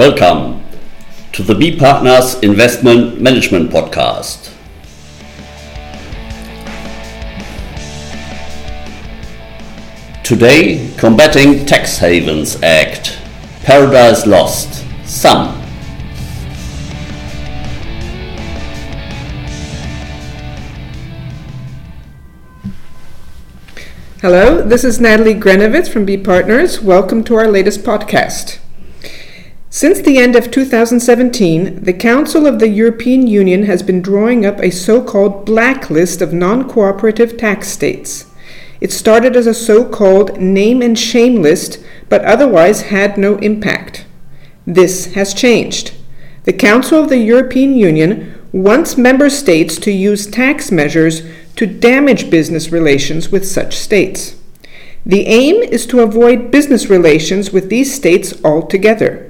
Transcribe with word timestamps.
Welcome 0.00 0.64
to 1.32 1.42
the 1.42 1.54
B 1.54 1.76
Partners 1.76 2.36
Investment 2.36 3.20
Management 3.20 3.70
Podcast. 3.70 4.50
Today, 10.24 10.90
Combating 10.96 11.66
Tax 11.66 11.98
Havens 11.98 12.62
Act, 12.62 13.18
Paradise 13.62 14.26
Lost, 14.26 14.86
Some. 15.04 15.60
Hello, 24.22 24.62
this 24.66 24.82
is 24.82 24.98
Natalie 24.98 25.34
Grenovitz 25.34 25.90
from 25.92 26.06
B 26.06 26.16
Partners. 26.16 26.80
Welcome 26.80 27.22
to 27.24 27.34
our 27.34 27.48
latest 27.48 27.82
podcast. 27.82 28.59
Since 29.72 30.00
the 30.00 30.18
end 30.18 30.34
of 30.34 30.50
2017, 30.50 31.84
the 31.84 31.92
Council 31.92 32.44
of 32.44 32.58
the 32.58 32.66
European 32.66 33.28
Union 33.28 33.66
has 33.66 33.84
been 33.84 34.02
drawing 34.02 34.44
up 34.44 34.58
a 34.58 34.72
so 34.72 35.00
called 35.00 35.46
blacklist 35.46 36.20
of 36.20 36.32
non 36.32 36.68
cooperative 36.68 37.36
tax 37.36 37.68
states. 37.68 38.26
It 38.80 38.90
started 38.90 39.36
as 39.36 39.46
a 39.46 39.54
so 39.54 39.84
called 39.84 40.40
name 40.40 40.82
and 40.82 40.98
shame 40.98 41.40
list, 41.40 41.78
but 42.08 42.24
otherwise 42.24 42.90
had 42.90 43.16
no 43.16 43.36
impact. 43.36 44.06
This 44.66 45.14
has 45.14 45.32
changed. 45.32 45.94
The 46.46 46.52
Council 46.52 47.00
of 47.00 47.08
the 47.08 47.18
European 47.18 47.76
Union 47.76 48.42
wants 48.50 48.98
member 48.98 49.30
states 49.30 49.78
to 49.78 49.92
use 49.92 50.26
tax 50.26 50.72
measures 50.72 51.22
to 51.54 51.66
damage 51.66 52.28
business 52.28 52.72
relations 52.72 53.30
with 53.30 53.46
such 53.46 53.76
states. 53.76 54.34
The 55.06 55.28
aim 55.28 55.62
is 55.62 55.86
to 55.86 56.00
avoid 56.00 56.50
business 56.50 56.90
relations 56.90 57.52
with 57.52 57.70
these 57.70 57.94
states 57.94 58.34
altogether. 58.44 59.29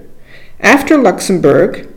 After 0.63 0.99
Luxembourg, 0.99 1.89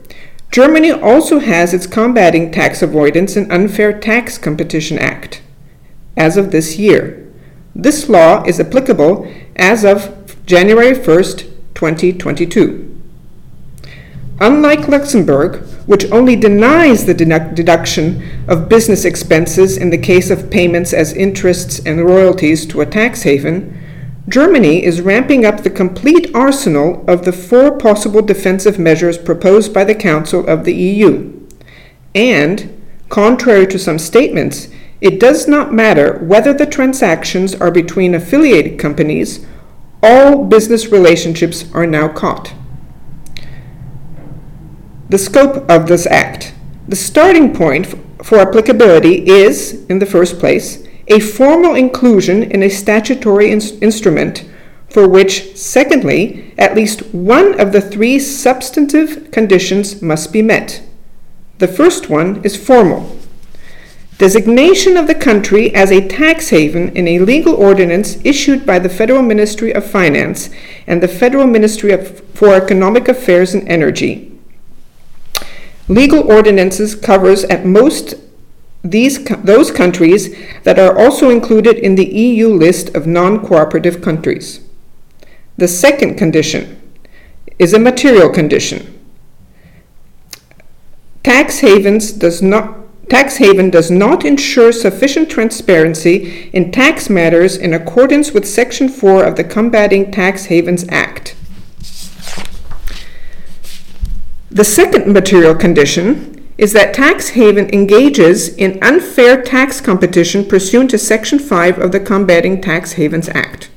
Germany 0.52 0.92
also 0.92 1.40
has 1.40 1.74
its 1.74 1.88
Combating 1.88 2.52
Tax 2.52 2.82
Avoidance 2.82 3.36
and 3.36 3.52
Unfair 3.52 4.00
Tax 4.00 4.38
Competition 4.38 4.98
Act 5.00 5.42
as 6.16 6.38
of 6.38 6.52
this 6.52 6.78
year. 6.78 7.32
This 7.76 8.08
law 8.08 8.44
is 8.44 8.60
applicable 8.60 9.28
as 9.56 9.84
of 9.84 10.36
January 10.46 10.94
1st, 10.94 11.50
2022. 11.74 12.90
Unlike 14.40 14.88
Luxembourg, 14.88 15.64
which 15.86 16.10
only 16.12 16.36
denies 16.36 17.06
the 17.06 17.14
deduction 17.14 18.46
of 18.48 18.70
business 18.70 19.06
expenses 19.06 19.78
in 19.78 19.90
the 19.90 19.98
case 19.98 20.30
of 20.30 20.50
payments 20.50 20.94
as 20.94 21.14
interests 21.14 21.80
and 21.86 22.06
royalties 22.06 22.66
to 22.68 22.82
a 22.82 22.86
tax 22.86 23.24
haven, 23.24 23.80
Germany 24.30 24.84
is 24.84 25.02
ramping 25.02 25.46
up 25.46 25.62
the 25.64 25.70
complete 25.70 26.34
arsenal 26.34 27.04
of 27.08 27.26
the 27.26 27.34
four 27.34 27.78
possible 27.78 28.22
defensive 28.22 28.80
measures 28.80 29.18
proposed 29.18 29.74
by 29.74 29.84
the 29.84 29.96
Council 29.96 30.48
of 30.48 30.64
the 30.64 30.74
EU. 30.74 31.40
And, 32.16 32.82
contrary 33.10 33.68
to 33.68 33.78
some 33.78 34.00
statements, 34.00 34.70
it 35.02 35.20
does 35.20 35.48
not 35.48 35.74
matter 35.74 36.20
whether 36.20 36.54
the 36.54 36.66
transactions 36.66 37.54
are 37.56 37.72
between 37.72 38.16
affiliated 38.16 38.80
companies, 38.80 39.46
all 40.02 40.46
business 40.46 40.88
relationships 40.88 41.66
are 41.74 41.86
now 41.86 42.08
caught. 42.08 42.54
The 45.10 45.18
scope 45.18 45.70
of 45.70 45.88
this 45.88 46.06
Act. 46.06 46.54
The 46.88 46.96
starting 46.96 47.54
point 47.54 47.88
for 48.24 48.40
applicability 48.40 49.28
is, 49.28 49.86
in 49.88 50.00
the 50.00 50.06
first 50.06 50.40
place, 50.40 50.88
a 51.08 51.20
formal 51.20 51.76
inclusion 51.76 52.44
in 52.44 52.64
a 52.64 52.70
statutory 52.70 53.52
in- 53.52 53.62
instrument 53.82 54.46
for 54.90 55.08
which, 55.08 55.58
secondly, 55.58 56.54
at 56.58 56.76
least 56.76 57.02
one 57.14 57.60
of 57.60 57.72
the 57.72 57.82
three 57.82 58.20
substantive 58.20 59.32
conditions 59.32 60.02
must 60.02 60.32
be 60.32 60.42
met. 60.42 60.84
The 61.58 61.68
first 61.68 62.10
one 62.10 62.44
is 62.44 62.56
formal. 62.56 63.18
Designation 64.20 64.96
of 64.96 65.08
the 65.08 65.16
country 65.16 65.74
as 65.74 65.92
a 65.92 66.08
tax 66.08 66.50
haven 66.50 66.96
in 66.96 67.08
a 67.08 67.20
legal 67.20 67.56
ordinance 67.56 68.24
issued 68.24 68.66
by 68.66 68.78
the 68.78 68.90
Federal 68.90 69.24
Ministry 69.24 69.74
of 69.74 69.84
Finance 69.84 70.52
and 70.86 71.02
the 71.02 71.08
Federal 71.08 71.48
Ministry 71.48 71.92
of, 71.92 72.20
for 72.36 72.54
Economic 72.54 73.08
Affairs 73.08 73.56
and 73.56 73.68
Energy 73.68 74.34
Legal 75.90 76.32
ordinances 76.32 76.96
covers 76.96 77.44
at 77.46 77.66
most 77.66 78.16
these 78.84 79.24
those 79.24 79.72
countries 79.72 80.36
that 80.64 80.78
are 80.78 80.98
also 80.98 81.30
included 81.30 81.78
in 81.78 81.96
the 81.96 82.06
EU 82.06 82.50
list 82.50 82.94
of 82.96 83.08
non-cooperative 83.08 84.02
countries. 84.02 84.60
The 85.58 85.68
second 85.68 86.16
condition 86.18 86.82
is 87.60 87.74
a 87.74 87.80
material 87.80 88.30
condition. 88.30 89.00
Tax 91.24 91.60
havens 91.60 92.12
does 92.12 92.42
not 92.42 92.80
tax 93.10 93.38
haven 93.38 93.70
does 93.70 93.92
not 93.92 94.26
ensure 94.26 94.72
sufficient 94.72 95.30
transparency 95.30 96.50
in 96.52 96.72
tax 96.72 97.10
matters 97.10 97.56
in 97.56 97.74
accordance 97.74 98.32
with 98.32 98.48
section 98.48 98.90
4 98.90 99.24
of 99.24 99.36
the 99.36 99.44
Combating 99.44 100.12
Tax 100.12 100.46
Havens 100.46 100.86
Act. 100.90 101.36
The 104.50 104.64
second 104.64 105.12
material 105.12 105.56
condition 105.56 106.33
is 106.58 106.74
that 106.74 106.94
tax 106.94 107.30
haven 107.30 107.70
engages 107.74 108.56
in 108.56 108.82
unfair 108.84 109.42
tax 109.42 109.82
competition 109.82 110.46
pursuant 110.46 110.92
to 110.92 110.98
Section 110.98 111.40
5 111.40 111.80
of 111.80 111.92
the 111.92 112.00
Combating 112.00 112.62
Tax 112.62 112.94
Havens 112.94 113.30
Act. 113.30 113.70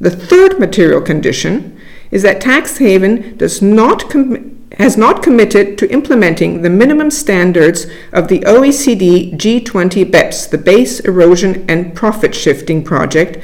The 0.00 0.10
third 0.10 0.58
material 0.58 1.00
condition 1.00 1.78
is 2.10 2.22
that 2.22 2.40
tax 2.40 2.78
haven 2.78 3.36
does 3.36 3.62
not 3.62 4.10
com- 4.10 4.56
has 4.78 4.96
not 4.96 5.22
committed 5.22 5.76
to 5.76 5.92
implementing 5.92 6.62
the 6.62 6.70
minimum 6.70 7.10
standards 7.10 7.86
of 8.12 8.28
the 8.28 8.40
OECD 8.40 9.34
G20 9.36 10.10
BEPS, 10.10 10.48
the 10.48 10.58
Base 10.58 11.00
Erosion 11.00 11.68
and 11.68 11.94
Profit 11.94 12.34
Shifting 12.34 12.84
Project, 12.84 13.42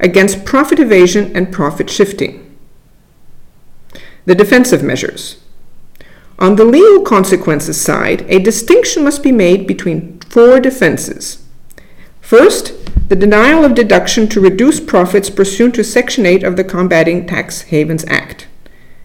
against 0.00 0.44
profit 0.44 0.80
evasion 0.80 1.34
and 1.34 1.52
profit 1.52 1.88
shifting. 1.88 2.56
The 4.26 4.34
defensive 4.34 4.82
measures. 4.82 5.43
On 6.38 6.56
the 6.56 6.64
legal 6.64 7.02
consequences 7.02 7.80
side, 7.80 8.24
a 8.28 8.38
distinction 8.38 9.04
must 9.04 9.22
be 9.22 9.32
made 9.32 9.66
between 9.66 10.20
four 10.28 10.58
defenses. 10.58 11.44
First, 12.20 12.72
the 13.08 13.16
denial 13.16 13.64
of 13.64 13.74
deduction 13.74 14.28
to 14.28 14.40
reduce 14.40 14.80
profits 14.80 15.30
pursuant 15.30 15.74
to 15.76 15.84
Section 15.84 16.26
8 16.26 16.42
of 16.42 16.56
the 16.56 16.64
Combating 16.64 17.26
Tax 17.26 17.62
Havens 17.62 18.04
Act. 18.08 18.48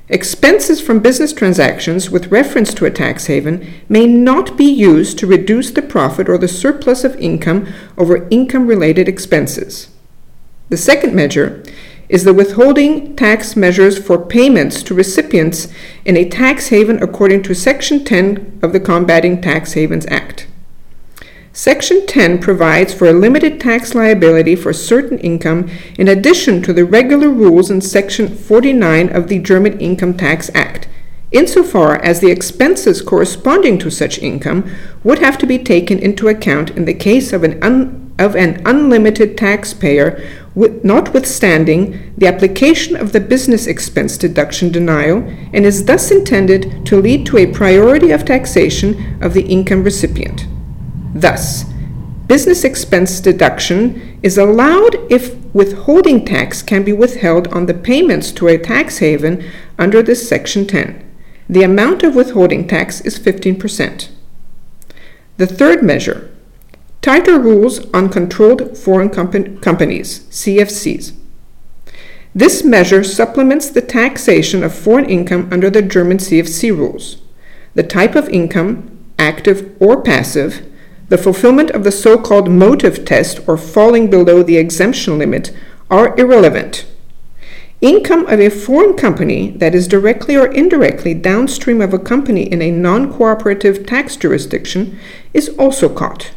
Expenses 0.07 0.81
from 0.81 1.01
business 1.01 1.31
transactions 1.33 2.09
with 2.09 2.31
reference 2.31 2.73
to 2.73 2.85
a 2.85 2.89
tax 2.89 3.27
haven 3.27 3.71
may 3.87 4.07
not 4.07 4.57
be 4.57 4.65
used 4.65 5.19
to 5.19 5.27
reduce 5.27 5.69
the 5.69 5.83
profit 5.83 6.27
or 6.27 6.39
the 6.39 6.47
surplus 6.47 7.03
of 7.03 7.15
income 7.17 7.67
over 7.95 8.27
income 8.29 8.65
related 8.65 9.07
expenses. 9.07 9.89
The 10.69 10.77
second 10.77 11.13
measure 11.13 11.63
is 12.09 12.23
the 12.23 12.33
withholding 12.33 13.15
tax 13.15 13.55
measures 13.55 13.97
for 13.97 14.17
payments 14.17 14.81
to 14.83 14.95
recipients 14.95 15.67
in 16.03 16.17
a 16.17 16.27
tax 16.27 16.69
haven 16.69 17.01
according 17.01 17.43
to 17.43 17.53
Section 17.53 18.03
10 18.03 18.59
of 18.63 18.73
the 18.73 18.79
Combating 18.79 19.39
Tax 19.39 19.73
Havens 19.73 20.07
Act. 20.07 20.47
Section 21.53 22.07
10 22.07 22.39
provides 22.39 22.93
for 22.93 23.07
a 23.07 23.13
limited 23.13 23.59
tax 23.59 23.93
liability 23.93 24.55
for 24.55 24.73
certain 24.73 25.19
income 25.19 25.69
in 25.97 26.07
addition 26.07 26.61
to 26.63 26.73
the 26.73 26.85
regular 26.85 27.29
rules 27.29 27.69
in 27.69 27.81
Section 27.81 28.35
49 28.35 29.09
of 29.09 29.27
the 29.27 29.39
German 29.39 29.79
Income 29.79 30.17
Tax 30.17 30.49
Act, 30.55 30.87
insofar 31.31 31.95
as 31.97 32.21
the 32.21 32.31
expenses 32.31 33.01
corresponding 33.01 33.77
to 33.79 33.91
such 33.91 34.19
income 34.19 34.69
would 35.03 35.19
have 35.19 35.37
to 35.37 35.45
be 35.45 35.59
taken 35.59 35.99
into 35.99 36.27
account 36.27 36.71
in 36.71 36.85
the 36.85 36.93
case 36.93 37.33
of 37.33 37.43
an, 37.43 37.61
un- 37.63 38.13
of 38.17 38.35
an 38.35 38.61
unlimited 38.65 39.37
taxpayer 39.37 40.21
with, 40.55 40.83
notwithstanding 40.83 42.13
the 42.17 42.27
application 42.27 42.95
of 42.95 43.11
the 43.11 43.19
business 43.19 43.67
expense 43.67 44.17
deduction 44.17 44.71
denial 44.71 45.17
and 45.53 45.65
is 45.65 45.85
thus 45.85 46.11
intended 46.11 46.85
to 46.85 46.99
lead 46.99 47.25
to 47.25 47.37
a 47.37 47.51
priority 47.53 48.11
of 48.11 48.25
taxation 48.25 49.21
of 49.21 49.33
the 49.33 49.43
income 49.43 49.83
recipient. 49.83 50.47
Thus, 51.13 51.65
business 52.27 52.63
expense 52.63 53.19
deduction 53.19 54.19
is 54.21 54.37
allowed 54.37 54.95
if 55.11 55.35
withholding 55.53 56.25
tax 56.25 56.61
can 56.61 56.83
be 56.83 56.93
withheld 56.93 57.47
on 57.47 57.65
the 57.65 57.73
payments 57.73 58.31
to 58.33 58.47
a 58.47 58.57
tax 58.57 58.99
haven 58.99 59.43
under 59.77 60.01
this 60.01 60.27
section 60.27 60.67
10. 60.67 61.05
The 61.49 61.63
amount 61.63 62.03
of 62.03 62.15
withholding 62.15 62.67
tax 62.67 63.01
is 63.01 63.17
15%. 63.17 64.09
The 65.37 65.47
third 65.47 65.81
measure 65.81 66.29
Tighter 67.01 67.39
rules 67.39 67.89
on 67.93 68.09
controlled 68.09 68.77
foreign 68.77 69.09
compa- 69.09 69.61
companies, 69.61 70.25
CFCs. 70.29 71.13
This 72.35 72.63
measure 72.63 73.03
supplements 73.03 73.69
the 73.69 73.81
taxation 73.81 74.63
of 74.63 74.75
foreign 74.75 75.09
income 75.09 75.47
under 75.51 75.69
the 75.69 75.81
German 75.81 76.17
CFC 76.17 76.75
rules. 76.75 77.21
The 77.73 77.83
type 77.83 78.15
of 78.15 78.27
income, 78.29 78.99
active 79.17 79.75
or 79.79 80.01
passive, 80.01 80.65
the 81.07 81.17
fulfillment 81.17 81.71
of 81.71 81.83
the 81.83 81.91
so 81.91 82.17
called 82.17 82.49
motive 82.49 83.05
test 83.05 83.39
or 83.47 83.57
falling 83.57 84.09
below 84.09 84.43
the 84.43 84.57
exemption 84.57 85.17
limit 85.17 85.55
are 85.89 86.17
irrelevant. 86.19 86.85
Income 87.81 88.27
of 88.27 88.41
a 88.41 88.49
foreign 88.49 88.95
company 88.95 89.51
that 89.51 89.73
is 89.73 89.87
directly 89.87 90.35
or 90.35 90.47
indirectly 90.47 91.13
downstream 91.13 91.79
of 91.79 91.93
a 91.93 91.99
company 91.99 92.43
in 92.43 92.61
a 92.61 92.71
non 92.71 93.13
cooperative 93.13 93.85
tax 93.85 94.17
jurisdiction 94.17 94.99
is 95.33 95.47
also 95.57 95.87
caught. 95.87 96.31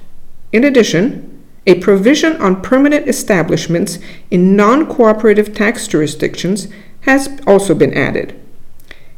In 0.53 0.65
addition, 0.65 1.43
a 1.67 1.81
provision 1.81 2.41
on 2.41 2.61
permanent 2.61 3.09
establishments 3.09 3.99
in 4.31 4.57
non 4.57 4.87
cooperative 4.87 5.55
tax 5.55 5.87
jurisdictions 5.87 6.69
has 7.03 7.41
also 7.47 7.75
been 7.75 7.95
added. 7.95 8.39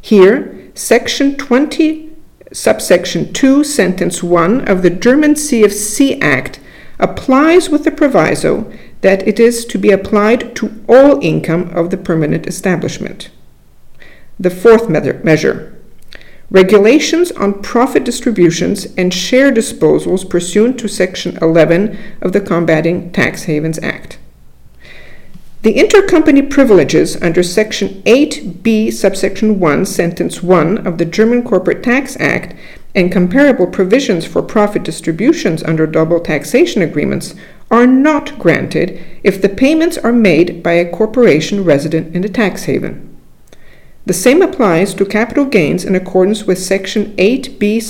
Here, 0.01 0.71
Section 0.75 1.37
20, 1.37 2.11
subsection 2.53 3.33
2, 3.33 3.65
sentence 3.65 4.23
1 4.23 4.69
of 4.69 4.83
the 4.83 4.91
German 4.91 5.35
CFC 5.35 6.21
Act 6.23 6.61
applies 6.99 7.69
with 7.69 7.85
the 7.85 7.91
proviso 7.91 8.71
that 9.01 9.27
it 9.27 9.41
is 9.41 9.65
to 9.67 9.79
be 9.79 9.91
applied 9.91 10.55
to 10.57 10.85
all 10.89 11.23
income 11.23 11.71
of 11.71 11.91
the 11.91 11.97
permanent 11.97 12.47
establishment. 12.47 13.31
The 14.39 14.51
fourth 14.51 14.89
measure 14.89 15.74
regulations 16.51 17.33
on 17.33 17.63
profit 17.63 18.05
distributions 18.05 18.87
and 18.97 19.13
share 19.13 19.51
disposals 19.51 20.29
pursuant 20.29 20.79
to 20.79 20.89
Section 20.89 21.37
11 21.43 21.99
of 22.21 22.33
the 22.33 22.41
Combating 22.41 23.11
Tax 23.13 23.45
Havens 23.45 23.79
Act. 23.81 24.19
The 25.63 25.77
intercompany 25.77 26.51
privileges 26.51 27.21
under 27.23 27.43
Section 27.43 28.03
8b, 28.03 28.93
subsection 28.93 29.59
1, 29.59 29.87
sentence 29.87 30.43
1 30.43 30.87
of 30.87 30.99
the 30.99 31.07
German 31.07 31.43
Corporate 31.43 31.83
Tax 31.83 32.19
Act 32.21 32.55
and 32.95 33.11
comparable 33.11 33.67
provisions 33.67 34.27
for 34.27 34.43
profit 34.43 34.83
distributions 34.83 35.63
under 35.63 35.87
double 35.87 36.21
taxation 36.21 36.83
agreements 36.83 37.35
are 37.71 37.87
not 37.87 38.39
granted 38.39 39.03
if 39.23 39.41
the 39.41 39.49
payments 39.49 39.97
are 39.99 40.13
made 40.13 40.63
by 40.63 40.73
a 40.73 40.91
corporation 40.91 41.65
resident 41.65 42.15
in 42.15 42.23
a 42.25 42.29
tax 42.29 42.65
haven. 42.65 43.14
The 44.07 44.13
same 44.13 44.43
applies 44.43 44.93
to 44.95 45.07
capital 45.07 45.47
gains 45.47 45.83
in 45.83 45.95
accordance 45.95 46.45
with 46.45 46.59
Section 46.59 47.17
8b, 47.17 47.83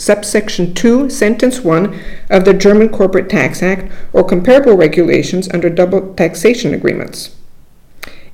subsection 0.00 0.74
2, 0.74 1.08
sentence 1.08 1.60
1 1.60 2.00
of 2.28 2.44
the 2.44 2.54
German 2.54 2.88
Corporate 2.88 3.28
Tax 3.28 3.62
Act 3.62 3.90
or 4.12 4.24
comparable 4.24 4.76
regulations 4.76 5.48
under 5.54 5.70
double 5.70 6.12
taxation 6.14 6.74
agreements. 6.74 7.36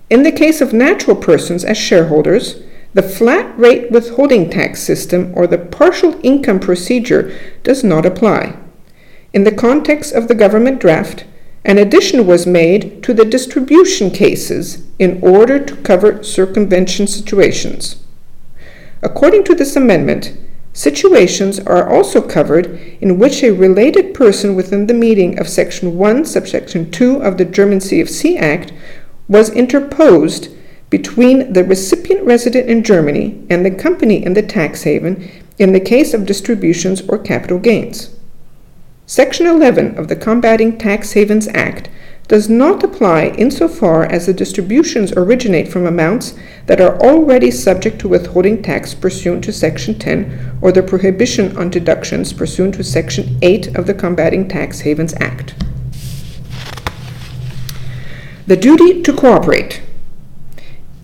In 0.09 0.23
the 0.23 0.33
case 0.33 0.63
of 0.63 0.73
natural 0.73 1.17
persons 1.17 1.63
as 1.63 1.77
shareholders, 1.77 2.63
the 2.95 3.03
flat 3.03 3.59
rate 3.59 3.91
withholding 3.91 4.49
tax 4.49 4.83
system 4.83 5.31
or 5.35 5.47
the 5.47 5.59
partial 5.59 6.19
income 6.23 6.59
procedure 6.59 7.39
does 7.63 7.85
not 7.85 8.07
apply. 8.07 8.57
In 9.35 9.45
the 9.45 9.53
context 9.53 10.15
of 10.15 10.29
the 10.29 10.35
government 10.35 10.81
draft, 10.81 11.25
an 11.67 11.79
addition 11.79 12.29
was 12.29 12.47
made 12.47 13.03
to 13.03 13.13
the 13.13 13.25
distribution 13.25 14.09
cases 14.09 14.87
in 15.01 15.19
order 15.21 15.59
to 15.59 15.75
cover 15.83 16.23
circumvention 16.23 17.09
situations. 17.09 17.97
According 19.03 19.43
to 19.45 19.55
this 19.55 19.75
amendment, 19.75 20.33
situations 20.73 21.59
are 21.59 21.93
also 21.93 22.23
covered 22.23 22.67
in 23.01 23.19
which 23.19 23.43
a 23.43 23.51
related 23.51 24.15
person 24.15 24.55
within 24.55 24.87
the 24.87 24.95
meaning 24.95 25.41
of 25.41 25.49
Section 25.49 25.99
1, 25.99 26.25
subsection 26.25 26.89
2 26.93 27.21
of 27.23 27.37
the 27.37 27.45
German 27.45 27.81
CFC 27.81 28.41
Act 28.41 28.73
was 29.27 29.51
interposed 29.51 30.49
between 30.89 31.53
the 31.53 31.65
recipient 31.65 32.25
resident 32.25 32.71
in 32.71 32.85
Germany 32.85 33.45
and 33.51 33.67
the 33.67 33.73
company 33.73 34.25
in 34.25 34.35
the 34.35 34.43
tax 34.43 34.85
haven 34.85 35.29
in 35.59 35.73
the 35.73 35.81
case 35.81 36.15
of 36.15 36.27
distributions 36.27 37.03
or 37.09 37.19
capital 37.19 37.59
gains. 37.59 38.16
Section 39.09 39.47
11 39.47 39.97
of 39.97 40.09
the 40.09 40.17
Combating 40.17 40.77
Tax 40.79 41.13
Havens 41.13 41.47
Act 41.55 41.89
does 42.27 42.49
not 42.49 42.83
apply 42.83 43.27
insofar 43.39 44.05
as 44.05 44.27
the 44.27 44.35
distributions 44.35 45.13
originate 45.13 45.69
from 45.69 45.87
amounts 45.87 46.35
that 46.67 46.81
are 46.81 46.99
already 46.99 47.53
subject 47.53 48.01
to 48.01 48.09
withholding 48.09 48.61
tax 48.65 48.95
pursuant 48.95 49.45
to 49.45 49.53
Section 49.53 49.97
10 49.97 50.59
or 50.61 50.73
the 50.73 50.83
prohibition 50.83 51.57
on 51.57 51.71
deductions 51.71 52.33
pursuant 52.33 52.75
to 52.75 52.83
Section 52.83 53.39
8 53.43 53.77
of 53.77 53.87
the 53.87 53.95
Combating 53.95 54.49
Tax 54.49 54.81
Havens 54.81 55.15
Act. 55.21 55.55
The 58.49 58.57
duty 58.57 59.03
to 59.03 59.13
cooperate. 59.13 59.83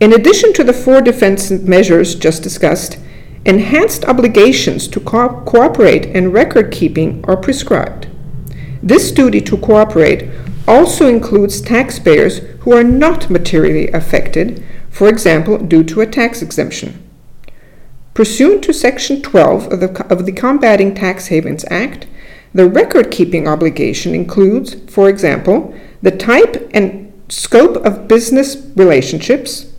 In 0.01 0.13
addition 0.13 0.53
to 0.55 0.65
the 0.65 0.73
four 0.73 1.03
defense 1.03 1.53
measures 1.53 2.17
just 2.17 2.43
discussed, 2.43 2.99
Enhanced 3.45 4.05
obligations 4.05 4.87
to 4.89 5.01
co- 5.01 5.43
cooperate 5.45 6.07
and 6.07 6.33
record 6.33 6.71
keeping 6.71 7.25
are 7.27 7.37
prescribed. 7.37 8.07
This 8.83 9.11
duty 9.11 9.41
to 9.43 9.57
cooperate 9.57 10.29
also 10.69 11.09
includes 11.09 11.61
taxpayers 11.61 12.39
who 12.61 12.73
are 12.73 12.85
not 12.85 13.31
materially 13.31 13.89
affected, 13.89 14.65
for 14.91 15.09
example, 15.09 15.59
due 15.59 15.83
to 15.85 16.01
a 16.01 16.07
tax 16.07 16.41
exemption. 16.41 17.03
Pursuant 18.15 18.63
to 18.65 18.73
Section 18.73 19.23
12 19.23 19.73
of 19.73 19.81
the, 19.81 20.07
of 20.09 20.27
the 20.27 20.33
Combating 20.33 20.95
Tax 20.95 21.29
Havens 21.29 21.65
Act, 21.71 22.07
the 22.55 22.69
record 22.69 23.11
keeping 23.11 23.49
obligation 23.49 24.15
includes, 24.15 24.75
for 24.93 25.09
example, 25.09 25.75
the 26.03 26.11
type 26.11 26.71
and 26.75 27.13
scope 27.29 27.77
of 27.85 28.07
business 28.07 28.57
relationships, 28.77 29.73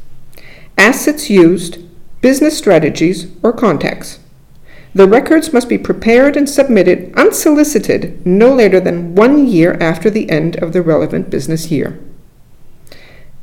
assets 0.77 1.30
used, 1.30 1.83
business 2.24 2.58
strategies, 2.58 3.28
or 3.44 3.52
contacts. 3.52 4.18
The 4.96 5.10
records 5.10 5.52
must 5.52 5.68
be 5.68 5.78
prepared 5.78 6.38
and 6.38 6.50
submitted 6.50 7.14
unsolicited 7.16 8.25
no 8.25 8.56
later 8.56 8.80
than 8.80 9.14
one 9.14 9.46
year 9.46 9.78
after 9.81 10.10
the 10.10 10.30
end 10.30 10.56
of 10.56 10.72
the 10.72 10.81
relevant 10.81 11.30
business 11.30 11.70
year. 11.70 12.00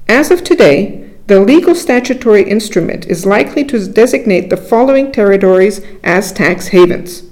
As 0.08 0.30
of 0.30 0.42
today, 0.42 1.10
the 1.26 1.40
legal 1.40 1.74
statutory 1.74 2.42
instrument 2.42 3.06
is 3.06 3.26
likely 3.26 3.64
to 3.64 3.86
designate 3.86 4.48
the 4.48 4.56
following 4.56 5.12
territories 5.12 5.82
as 6.02 6.32
tax 6.32 6.68
havens 6.68 7.24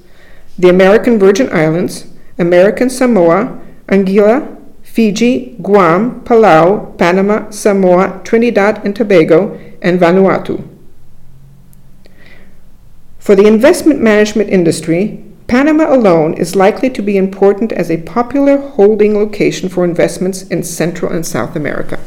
the 0.59 0.69
American 0.69 1.19
Virgin 1.19 1.49
Islands, 1.51 2.09
American 2.37 2.91
Samoa, 2.91 3.59
Anguilla, 3.87 4.57
Fiji, 4.83 5.57
Guam, 5.63 6.21
Palau, 6.25 6.99
Panama, 6.99 7.49
Samoa, 7.51 8.21
Trinidad 8.25 8.85
and 8.85 8.95
Tobago, 8.95 9.57
and 9.81 10.01
Vanuatu. 10.01 10.78
For 13.29 13.37
the 13.37 13.47
investment 13.47 14.01
management 14.01 14.49
industry, 14.49 15.23
Panama 15.49 15.95
alone 15.95 16.33
is 16.33 16.57
likely 16.57 16.89
to 16.89 17.03
be 17.03 17.19
important 17.19 17.73
as 17.73 17.91
a 17.91 18.01
popular 18.01 18.57
holding 18.57 19.13
location 19.13 19.69
for 19.69 19.85
investments 19.85 20.45
in 20.45 20.63
Central 20.63 21.13
and 21.13 21.27
South 21.27 21.55
America. 21.55 22.01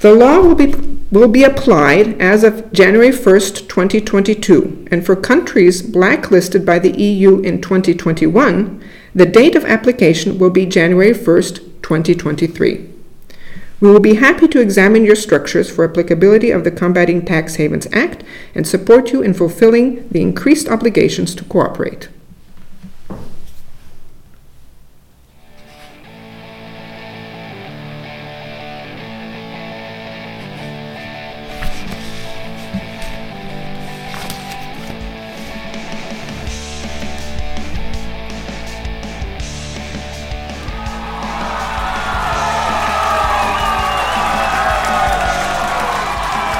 The 0.00 0.12
law 0.12 0.40
will 0.40 0.56
be, 0.56 0.74
will 1.12 1.28
be 1.28 1.44
applied 1.44 2.20
as 2.20 2.42
of 2.42 2.72
January 2.72 3.12
1st, 3.12 3.68
2022, 3.68 4.88
and 4.90 5.06
for 5.06 5.14
countries 5.14 5.82
blacklisted 5.82 6.66
by 6.66 6.80
the 6.80 7.00
EU 7.00 7.38
in 7.42 7.60
2021, 7.60 8.82
the 9.14 9.26
date 9.26 9.54
of 9.54 9.64
application 9.66 10.36
will 10.36 10.50
be 10.50 10.66
January 10.66 11.14
1st, 11.14 11.58
2023. 11.80 12.91
We 13.82 13.90
will 13.90 13.98
be 13.98 14.14
happy 14.14 14.46
to 14.46 14.60
examine 14.60 15.04
your 15.04 15.16
structures 15.16 15.68
for 15.68 15.84
applicability 15.84 16.52
of 16.52 16.62
the 16.62 16.70
Combating 16.70 17.24
Tax 17.24 17.56
Havens 17.56 17.88
Act 17.92 18.22
and 18.54 18.64
support 18.64 19.10
you 19.10 19.22
in 19.22 19.34
fulfilling 19.34 20.08
the 20.08 20.22
increased 20.22 20.68
obligations 20.68 21.34
to 21.34 21.44
cooperate. 21.44 22.08